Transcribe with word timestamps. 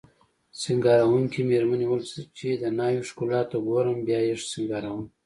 سینګاروونکې 0.61 1.41
میرمنې 1.49 1.85
وویل 1.89 2.25
چې 2.37 2.49
د 2.61 2.63
ناوې 2.77 3.01
ښکلا 3.09 3.41
ته 3.49 3.57
ګورم 3.67 3.97
بیا 4.07 4.19
یې 4.27 4.35
سینګاروم 4.51 5.03